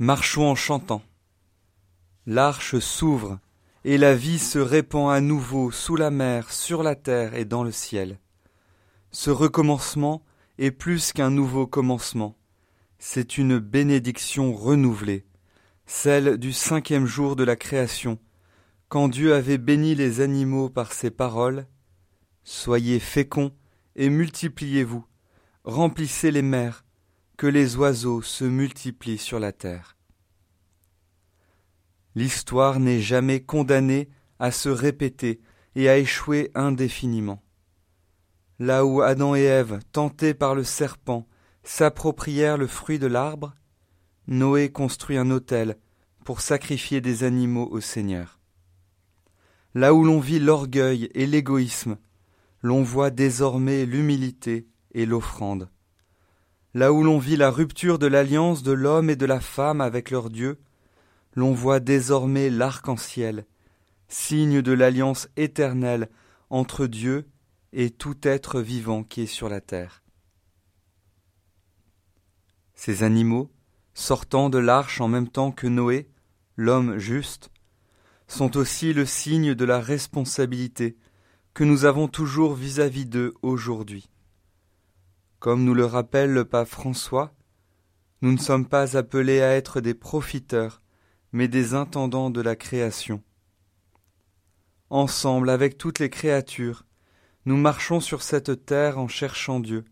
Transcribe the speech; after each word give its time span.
Marchons 0.00 0.48
en 0.48 0.56
chantant. 0.56 1.02
L'arche 2.26 2.80
s'ouvre, 2.80 3.38
et 3.84 3.96
la 3.96 4.16
vie 4.16 4.40
se 4.40 4.58
répand 4.58 5.12
à 5.12 5.20
nouveau 5.20 5.70
sous 5.70 5.94
la 5.94 6.10
mer, 6.10 6.52
sur 6.52 6.82
la 6.82 6.96
terre 6.96 7.36
et 7.36 7.44
dans 7.44 7.62
le 7.62 7.70
ciel. 7.70 8.18
Ce 9.12 9.30
recommencement 9.30 10.24
est 10.58 10.72
plus 10.72 11.12
qu'un 11.12 11.30
nouveau 11.30 11.68
commencement, 11.68 12.36
c'est 12.98 13.38
une 13.38 13.60
bénédiction 13.60 14.52
renouvelée, 14.52 15.26
celle 15.86 16.38
du 16.38 16.52
cinquième 16.52 17.06
jour 17.06 17.36
de 17.36 17.44
la 17.44 17.54
création, 17.54 18.18
quand 18.88 19.06
Dieu 19.06 19.32
avait 19.32 19.58
béni 19.58 19.94
les 19.94 20.20
animaux 20.20 20.70
par 20.70 20.92
ses 20.92 21.12
paroles. 21.12 21.68
Soyez 22.42 22.98
féconds 22.98 23.52
et 23.94 24.10
multipliez-vous, 24.10 25.04
remplissez 25.62 26.32
les 26.32 26.42
mers, 26.42 26.84
que 27.36 27.46
les 27.46 27.76
oiseaux 27.76 28.22
se 28.22 28.44
multiplient 28.44 29.18
sur 29.18 29.38
la 29.38 29.52
terre. 29.52 29.96
L'histoire 32.14 32.78
n'est 32.78 33.00
jamais 33.00 33.40
condamnée 33.40 34.08
à 34.38 34.50
se 34.50 34.68
répéter 34.68 35.40
et 35.74 35.88
à 35.88 35.98
échouer 35.98 36.50
indéfiniment. 36.54 37.42
Là 38.60 38.84
où 38.84 39.02
Adam 39.02 39.34
et 39.34 39.42
Ève, 39.42 39.80
tentés 39.90 40.34
par 40.34 40.54
le 40.54 40.62
serpent, 40.62 41.26
s'approprièrent 41.64 42.58
le 42.58 42.68
fruit 42.68 42.98
de 42.98 43.08
l'arbre, 43.08 43.54
Noé 44.28 44.70
construit 44.70 45.16
un 45.16 45.30
autel 45.30 45.76
pour 46.24 46.40
sacrifier 46.40 47.00
des 47.00 47.24
animaux 47.24 47.68
au 47.70 47.80
Seigneur. 47.80 48.38
Là 49.74 49.92
où 49.92 50.04
l'on 50.04 50.20
vit 50.20 50.38
l'orgueil 50.38 51.10
et 51.14 51.26
l'égoïsme, 51.26 51.98
l'on 52.62 52.82
voit 52.82 53.10
désormais 53.10 53.84
l'humilité 53.84 54.68
et 54.92 55.04
l'offrande. 55.04 55.68
Là 56.74 56.92
où 56.92 57.04
l'on 57.04 57.18
vit 57.18 57.36
la 57.36 57.50
rupture 57.50 58.00
de 58.00 58.08
l'alliance 58.08 58.64
de 58.64 58.72
l'homme 58.72 59.08
et 59.08 59.16
de 59.16 59.26
la 59.26 59.40
femme 59.40 59.80
avec 59.80 60.10
leur 60.10 60.28
Dieu, 60.28 60.58
l'on 61.34 61.52
voit 61.52 61.78
désormais 61.78 62.50
l'arc-en-ciel, 62.50 63.46
signe 64.08 64.60
de 64.60 64.72
l'alliance 64.72 65.28
éternelle 65.36 66.08
entre 66.50 66.86
Dieu 66.86 67.28
et 67.72 67.90
tout 67.90 68.16
être 68.22 68.60
vivant 68.60 69.04
qui 69.04 69.22
est 69.22 69.26
sur 69.26 69.48
la 69.48 69.60
terre. 69.60 70.02
Ces 72.74 73.04
animaux, 73.04 73.50
sortant 73.94 74.50
de 74.50 74.58
l'arche 74.58 75.00
en 75.00 75.08
même 75.08 75.28
temps 75.28 75.52
que 75.52 75.68
Noé, 75.68 76.08
l'homme 76.56 76.98
juste, 76.98 77.50
sont 78.26 78.56
aussi 78.56 78.92
le 78.92 79.06
signe 79.06 79.54
de 79.54 79.64
la 79.64 79.80
responsabilité 79.80 80.96
que 81.52 81.62
nous 81.62 81.84
avons 81.84 82.08
toujours 82.08 82.54
vis-à-vis 82.54 83.06
d'eux 83.06 83.34
aujourd'hui. 83.42 84.08
Comme 85.44 85.64
nous 85.64 85.74
le 85.74 85.84
rappelle 85.84 86.32
le 86.32 86.46
pape 86.46 86.68
François, 86.68 87.34
nous 88.22 88.32
ne 88.32 88.38
sommes 88.38 88.66
pas 88.66 88.96
appelés 88.96 89.42
à 89.42 89.50
être 89.54 89.82
des 89.82 89.92
profiteurs, 89.92 90.80
mais 91.32 91.48
des 91.48 91.74
intendants 91.74 92.30
de 92.30 92.40
la 92.40 92.56
création. 92.56 93.22
Ensemble, 94.88 95.50
avec 95.50 95.76
toutes 95.76 95.98
les 95.98 96.08
créatures, 96.08 96.86
nous 97.44 97.58
marchons 97.58 98.00
sur 98.00 98.22
cette 98.22 98.64
terre 98.64 98.98
en 98.98 99.06
cherchant 99.06 99.60
Dieu. 99.60 99.84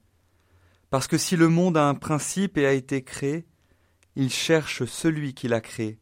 Parce 0.88 1.06
que 1.06 1.18
si 1.18 1.36
le 1.36 1.50
monde 1.50 1.76
a 1.76 1.86
un 1.86 1.96
principe 1.96 2.56
et 2.56 2.64
a 2.64 2.72
été 2.72 3.04
créé, 3.04 3.46
il 4.16 4.30
cherche 4.30 4.86
celui 4.86 5.34
qui 5.34 5.48
l'a 5.48 5.60
créé. 5.60 5.98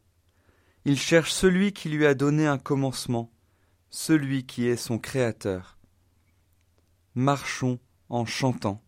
Il 0.85 0.97
cherche 0.97 1.33
celui 1.33 1.73
qui 1.73 1.89
lui 1.89 2.05
a 2.05 2.13
donné 2.13 2.47
un 2.47 2.57
commencement, 2.57 3.33
celui 3.89 4.45
qui 4.45 4.69
est 4.69 4.77
son 4.77 4.97
créateur. 4.97 5.77
Marchons 7.15 7.79
en 8.07 8.25
chantant 8.25 8.81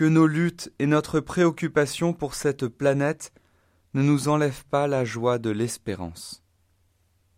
que 0.00 0.06
nos 0.06 0.26
luttes 0.26 0.72
et 0.78 0.86
notre 0.86 1.20
préoccupation 1.20 2.14
pour 2.14 2.34
cette 2.34 2.66
planète 2.68 3.34
ne 3.92 4.00
nous 4.02 4.28
enlèvent 4.28 4.64
pas 4.70 4.86
la 4.86 5.04
joie 5.04 5.38
de 5.38 5.50
l'espérance. 5.50 6.42